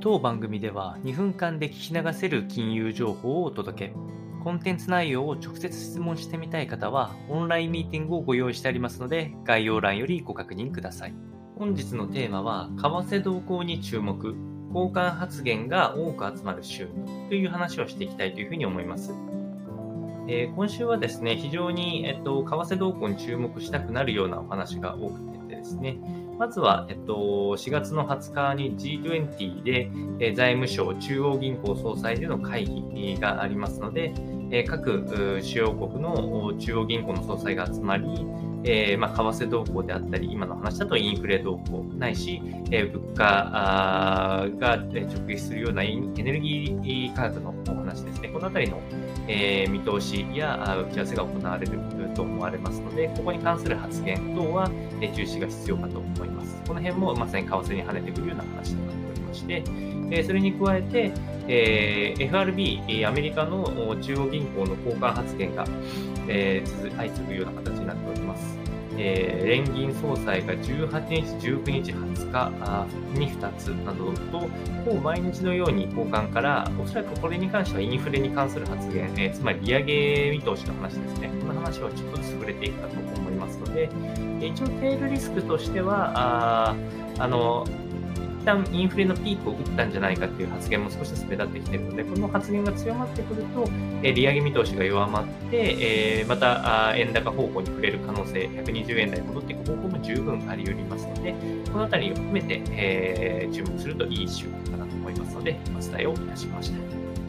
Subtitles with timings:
[0.00, 3.94] 当番組では2分間で聞き流せる金融情報をお届け。
[4.44, 11.14] コンテンツ内容を直接質問してみたい方は、オンラインミーティングをご用意してありますので、概要欄よりご確認ください。
[11.58, 14.36] 本日のテーマは、為替動向に注目、
[14.72, 16.86] 交換発言が多く集まる週
[17.28, 19.12] という話をしていきたいというふうに思います。
[20.28, 25.98] えー、今週はですね、非常に、えっと、為替動向に注目したくなるようなお話が多くてですね、
[26.38, 27.14] まずは、えっと、
[27.56, 29.90] 4月の20日に G20 で、
[30.20, 34.14] え財務省中央銀行総裁での会議がありますので、
[34.50, 38.26] え各主要国の中央銀行の総裁が集まり、
[38.64, 43.24] えー、まあ、為替動向であったり、今の話だとインフレ動向ないし、えー、物価
[44.58, 48.28] が直撃するようなエネルギー価格のお話ですね。
[48.28, 48.80] このあたりの、
[49.28, 50.56] えー、見通しや
[50.90, 51.78] 打ち合わせが行われる
[52.14, 54.70] と思われますので、ここに関する発言等は、
[55.00, 56.56] え注視が必要かと思います。
[56.66, 59.62] この辺もまさに為替に跳ねてくるような話となっておりまして、
[60.10, 61.12] えそれに加えて、
[61.46, 63.64] え FRB、アメリカの
[64.00, 65.66] 中央銀行の交換発言が、
[66.26, 66.62] え
[66.96, 68.77] 相次ぐような形になっております。
[68.98, 74.40] えー、連銀総裁が18日、19日、20日に2つなどと、
[74.84, 81.30] ほぼ毎日のように交換から、おそらくこれに関してはインフレに関する発言、えー、つまり利上げ見通しの話ですね。
[81.40, 83.88] この話はちょっとずつ触れていくかと思いますので、
[84.40, 86.76] 一応テールリスクとしては、あ
[87.18, 87.64] あの、
[88.48, 93.68] 旦インフレのピークを打ったんじゃないかっていう発言も少しずつ目立ってきているので、この発言が強まってくると、
[94.02, 101.34] え利上げ見通しが弱まって、えまた円高方向に触れる可能性、120円台に戻っていく方向も十分あり得ますので、
[101.70, 107.27] このあたりを含めて、え注目するといい週間かなと思いますので、お伝えをいたしました。